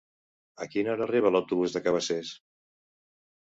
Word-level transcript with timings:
A 0.63 0.67
quina 0.75 0.89
hora 0.93 1.05
arriba 1.07 1.31
l'autobús 1.35 1.77
de 1.77 1.83
Cabacés? 1.89 2.33